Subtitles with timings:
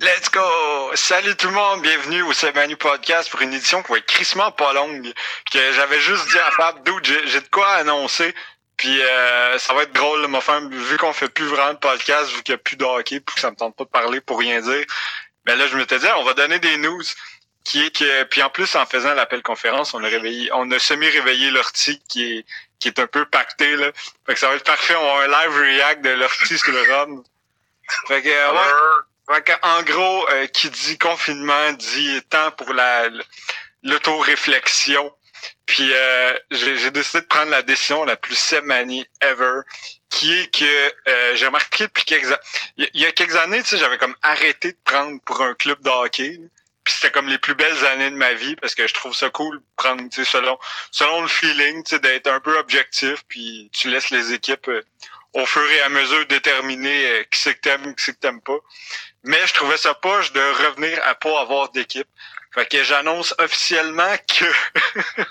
[0.00, 0.90] Let's go!
[0.94, 4.50] Salut tout le monde, bienvenue au Semanu Podcast pour une édition qui va être crissement
[4.50, 5.12] pas longue.
[5.52, 8.34] Que j'avais juste dit à Fab, dude, j'ai de quoi annoncer.
[8.76, 11.78] Puis euh, ça va être drôle, là, ma femme, vu qu'on fait plus vraiment de
[11.78, 13.90] podcast, vu qu'il n'y a plus de hockey, puis que ça me tente pas de
[13.90, 14.84] parler pour rien dire.
[15.44, 17.02] Ben là, je m'étais dit, on va donner des news.
[17.64, 20.78] Qui est que, puis en plus, en faisant l'appel conférence, on a réveillé, on a
[20.78, 22.46] semi-réveillé l'ortie qui est,
[22.78, 23.90] qui est un peu pacté, là.
[24.26, 26.82] Fait que ça va être parfait, on va un live react de l'ortie sur le
[26.82, 27.22] run.
[28.08, 29.04] Fait que, euh, ouais.
[29.62, 33.08] En gros, euh, qui dit confinement dit temps pour la
[33.82, 35.12] l'auto-réflexion.
[35.66, 39.60] Puis euh, j'ai décidé de prendre la décision la plus semanie ever,
[40.10, 40.64] qui est que
[41.08, 42.38] euh, j'ai remarqué depuis quelques années,
[42.76, 45.82] il y a- quelques années, tu sais, j'avais comme arrêté de prendre pour un club
[45.82, 46.38] de hockey.
[46.84, 49.30] Puis c'était comme les plus belles années de ma vie parce que je trouve ça
[49.30, 50.58] cool prendre, tu sais, selon
[50.90, 54.82] selon le feeling, tu sais, d'être un peu objectif, puis tu laisses les équipes euh,
[55.34, 58.40] au fur et à mesure déterminer euh, qui c'est que t'aimes, qui c'est que t'aimes
[58.40, 58.58] pas.
[59.24, 62.08] Mais je trouvais ça poche de revenir à pas avoir d'équipe.
[62.54, 64.44] Fait que j'annonce officiellement que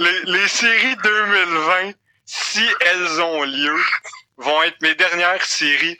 [0.00, 1.92] les, les séries 2020,
[2.26, 3.80] si elles ont lieu,
[4.36, 5.98] vont être mes dernières séries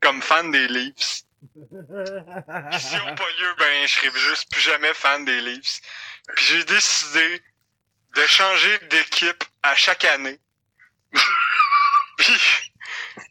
[0.00, 1.22] comme fan des Leafs.
[1.52, 5.80] Puis si elles ont pas lieu, ben je serai juste plus jamais fan des Leafs.
[6.34, 7.42] Puis j'ai décidé
[8.16, 10.40] de changer d'équipe à chaque année.
[12.18, 12.72] Puis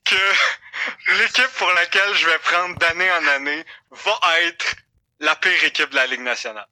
[0.05, 4.75] que l'équipe pour laquelle je vais prendre d'année en année va être
[5.19, 6.67] la pire équipe de la Ligue nationale.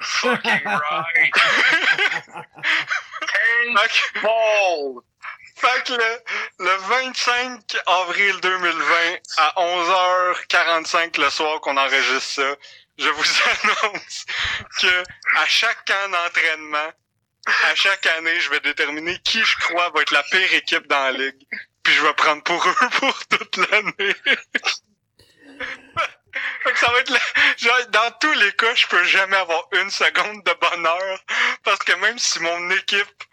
[0.00, 1.34] Fucking right.
[4.22, 5.02] Paul.
[5.56, 6.20] Fait que le,
[6.60, 8.94] le 25 avril 2020
[9.38, 12.56] à 11h45 le soir qu'on enregistre ça,
[12.98, 13.24] je vous
[13.84, 14.26] annonce
[14.78, 15.02] que
[15.36, 16.92] à chaque camp d'entraînement,
[17.70, 21.02] à chaque année, je vais déterminer qui je crois va être la pire équipe dans
[21.04, 21.46] la ligue.
[21.82, 24.14] Puis je vais prendre pour eux pour toute l'année.
[26.62, 27.18] Fait que ça va être le-
[27.56, 31.24] genre, dans tous les cas, je peux jamais avoir une seconde de bonheur.
[31.64, 33.24] Parce que même si mon équipe,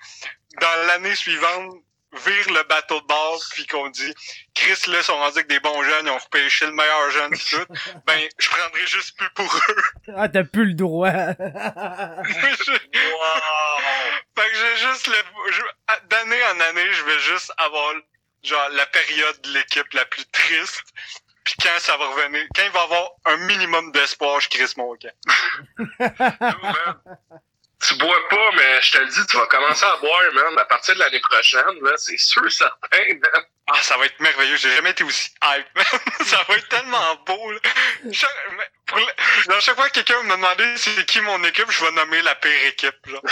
[0.61, 1.73] dans l'année suivante,
[2.25, 4.13] vire le bateau de bord, puis qu'on dit
[4.53, 7.49] Chris là sont rendus avec des bons jeunes, ils ont repêché le meilleur jeune pis
[7.51, 7.65] tout,
[8.07, 9.83] ben je prendrai juste plus pour eux.
[10.15, 11.09] Ah, t'as plus le droit.
[12.95, 13.64] Wow.
[14.37, 15.15] Fait que j'ai juste le
[15.51, 17.93] je- d'année en année, je vais juste avoir
[18.43, 20.83] genre la période de l'équipe la plus triste.
[21.43, 24.75] Puis quand ça va revenir, quand il va y avoir un minimum d'espoir, je crisse
[24.77, 25.13] mon camp.
[25.99, 27.17] Man.
[27.81, 30.57] Tu bois pas, mais je te le dis, tu vas commencer à boire, man.
[30.57, 33.43] À partir de l'année prochaine, là, c'est sûr, certain, man.
[33.67, 34.55] Ah, ça va être merveilleux.
[34.55, 35.67] J'ai jamais été aussi hype.
[36.25, 37.51] ça va être tellement beau.
[37.51, 37.59] Là.
[39.47, 42.35] Dans chaque fois que quelqu'un me demandait c'est qui mon équipe, je vais nommer la
[42.35, 42.95] pire équipe.
[43.07, 43.21] Genre.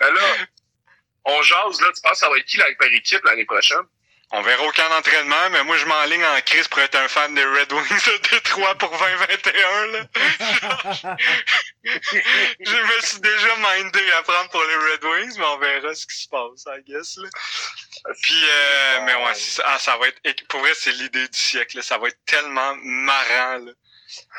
[0.00, 0.20] Ben là,
[1.24, 1.88] on jase, là.
[1.94, 3.84] Tu penses que ça va être qui la par équipe l'année prochaine?
[4.30, 7.44] On verra aucun entraînement, mais moi je m'enligne en crise pour être un fan des
[7.44, 9.86] Red Wings de Détroit pour 2021.
[9.86, 10.04] Là.
[12.60, 16.06] je me suis déjà mindé à prendre pour les Red Wings, mais on verra ce
[16.06, 17.16] qui se passe, I guess.
[17.16, 17.28] Là.
[18.22, 19.32] Puis, euh, mais ouais,
[19.64, 21.78] ah, ça va être, pour vrai, c'est l'idée du siècle.
[21.78, 21.82] Là.
[21.82, 23.64] Ça va être tellement marrant.
[23.64, 23.72] Là.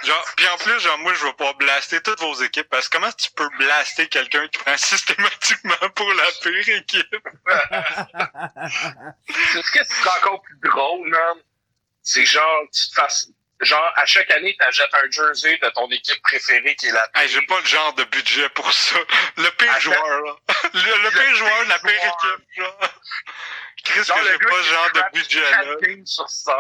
[0.04, 2.98] Genre, puis en plus, genre, moi, je vais pas blaster toutes vos équipes, parce que
[2.98, 7.16] comment tu peux blaster quelqu'un qui prend systématiquement pour la pire équipe?
[9.54, 11.38] C'est ce que c'est encore plus drôle, man.
[12.02, 13.30] C'est genre, tu te fasses.
[13.62, 17.28] Genre, à chaque année, t'achètes un jersey de ton équipe préférée qui est la Hey,
[17.28, 18.96] j'ai pas le genre de budget pour ça.
[19.38, 19.80] Le pire Attends.
[19.82, 20.36] joueur, là.
[20.74, 22.80] Le, le pire joueur de la pire équipe, genre.
[23.84, 25.76] Chris, Genre, que j'ai pas ce genre de budget, là.
[26.06, 26.54] sur 5.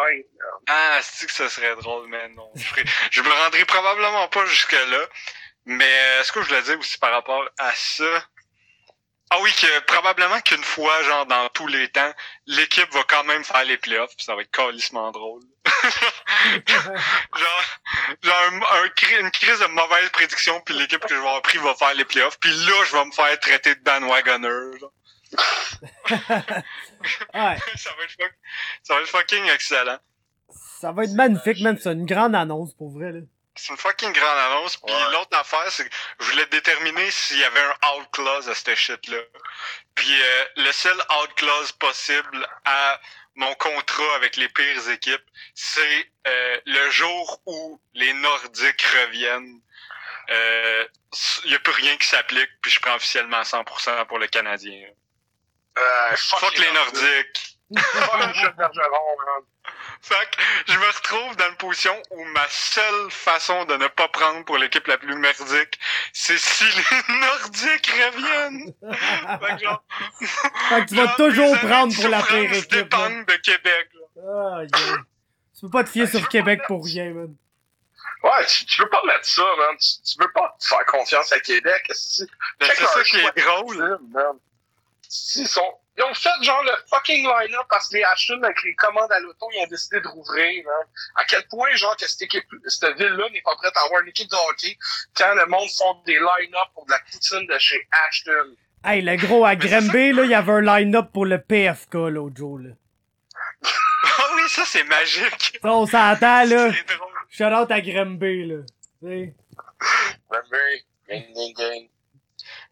[0.67, 2.49] Ah, c'est que ça serait drôle, mais non.
[2.55, 5.05] Je, ferais- je me rendrai probablement pas jusque-là.
[5.65, 8.25] Mais euh, ce que je voulais dire aussi par rapport à ça?
[9.31, 12.11] Ah oui, que probablement qu'une fois, genre dans tous les temps,
[12.47, 15.41] l'équipe va quand même faire les playoffs, puis ça va être calissement drôle.
[16.67, 17.63] genre,
[18.23, 21.41] genre un, un cri- une crise de mauvaise prédiction, puis l'équipe que je vais avoir
[21.43, 24.79] pris va faire les playoffs, puis là, je vais me faire traiter de bandwagoner.
[24.79, 24.91] genre.
[26.09, 28.39] ouais, ça, va être fuck-
[28.83, 29.99] ça va être fucking excellent.
[30.81, 31.77] ça va être magnifique, même.
[31.77, 33.19] C'est une grande annonce, pour vrai, là.
[33.59, 34.77] C'est une fucking grande annonce.
[34.77, 35.11] Puis Ouais.
[35.11, 38.75] l'autre affaire, c'est que je voulais déterminer s'il y avait un out clause à cette
[38.75, 39.17] shit-là.
[39.95, 42.99] Puis euh, le seul out clause possible à
[43.35, 45.25] mon contrat avec les pires équipes,
[45.55, 49.59] c'est euh, le jour où les Nordiques reviennent.
[50.29, 50.85] Euh,
[51.43, 54.87] Il n'y a plus rien qui s'applique, puis je prends officiellement 100% pour le Canadien.
[55.77, 57.57] Euh, Fuck les Nordiques.
[57.77, 59.73] Fuck Michel Bergeron, man.
[60.01, 64.07] Fait que je me retrouve dans une position où ma seule façon de ne pas
[64.07, 65.79] prendre pour l'équipe la plus merdique,
[66.13, 68.73] c'est si les Nordiques reviennent.
[69.39, 69.83] Fait que genre,
[70.69, 73.89] Fait que tu vas genre, toujours prendre pour la pire équipe, de Québec.
[73.93, 74.21] là.
[74.27, 74.97] Ah, yeah.
[75.55, 77.35] Tu peux pas te fier sur Québec pour rien, man.
[78.23, 79.77] Ouais, tu, tu veux pas mettre ça, man.
[79.77, 81.89] Tu, tu veux pas faire confiance à Québec.
[81.93, 82.27] C'est
[82.59, 83.99] Ben, c'est ça qui est drôle.
[85.35, 88.73] Ils, sont, ils ont fait genre le fucking line-up parce que les Ashton avec les
[88.75, 90.63] commandes à l'auto, ils ont décidé de rouvrir.
[90.63, 90.87] Man.
[91.15, 94.07] À quel point, genre, que cette, équipe, cette ville-là n'est pas prête à avoir une
[94.07, 94.77] équipe de hockey
[95.15, 98.55] quand le monde font des line-up pour de la poutine de chez Ashton?
[98.85, 102.37] Hey, le gros, à Granby, là, il y avait un line-up pour le PFK, l'autre
[102.37, 102.69] jour, là.
[104.21, 105.59] Ah oui, ça c'est magique.
[105.61, 106.71] Ça, on s'entend, là.
[106.71, 107.09] C'est drôle.
[107.29, 108.57] Shout out à Granby, là.
[109.01, 109.33] Remember?
[111.09, 111.89] Gang, gang, gang.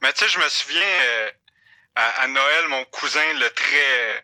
[0.01, 1.31] Mais tu sais, je me souviens euh,
[1.97, 4.23] à, à Noël, mon cousin, le très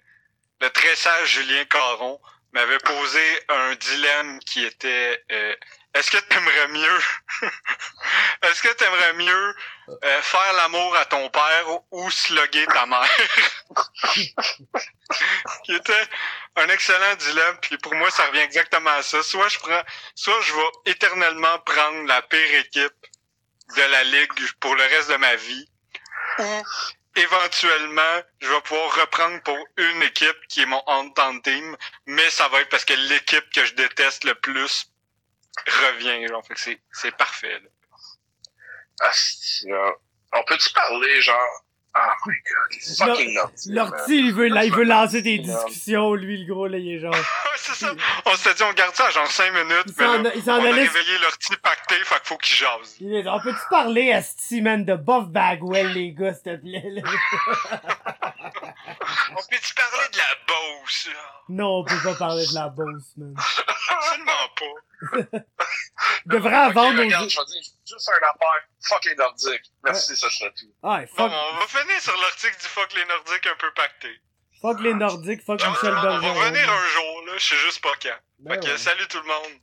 [0.61, 2.21] le très sage Julien Caron,
[2.53, 5.55] m'avait posé un dilemme qui était euh,
[5.93, 6.99] est-ce que t'aimerais mieux
[8.43, 9.55] est-ce que t'aimerais mieux
[9.89, 13.09] euh, faire l'amour à ton père ou slugger ta mère?
[15.65, 16.07] qui était
[16.55, 19.21] un excellent dilemme, puis pour moi ça revient exactement à ça.
[19.23, 19.83] Soit je prends
[20.15, 23.07] soit je vais éternellement prendre la pire équipe
[23.75, 25.67] de la ligue pour le reste de ma vie
[26.39, 26.63] ou
[27.15, 32.48] éventuellement je vais pouvoir reprendre pour une équipe qui est mon hometown team mais ça
[32.50, 34.92] va être parce que l'équipe que je déteste le plus
[35.68, 37.69] revient genre c'est c'est parfait là.
[39.00, 39.12] Ah,
[40.33, 41.65] on peut-tu parler, genre...
[41.95, 43.72] Ah, my god, c'est fucking nuts.
[43.74, 47.00] L'ortie, il veut, là, il veut lancer des discussions, lui, le gros, là, il est
[47.00, 47.13] genre.
[47.54, 47.94] Ouais, c'est ça.
[48.25, 50.44] On s'était dit on garde ça à genre 5 minutes Il mais s'en là, il
[50.44, 50.81] s'en on a allait.
[50.81, 52.95] réveillé l'ortie pacté fait qu'il faut qu'il jase.
[53.00, 54.22] il est- On peut-tu parler à
[54.62, 57.01] man de Buff Bagwell, les gars, s'il te plaît, là?
[59.31, 61.07] On peut-tu parler de la Beauce?
[61.07, 61.19] là?
[61.50, 63.34] Non, on peut pas parler de la bosse, man.
[63.90, 65.40] Absolument pas.
[66.25, 67.30] Il devrait vendre regarde, aux...
[67.94, 68.68] juste un affaire.
[68.88, 69.72] Fuck les Nordiques.
[69.84, 70.74] Merci, ça serait tout.
[70.84, 74.10] Ah, Bon, fuck, on va finir sur l'article du fuck les Nordiques un peu pacté.
[74.62, 76.34] fuck les Nordiques, fuck On Michel va Bergeron.
[76.34, 78.18] revenir un jour, là, je sais juste pas quand.
[78.40, 78.78] Ben Fait que ouais.
[78.78, 79.60] salut tout le monde.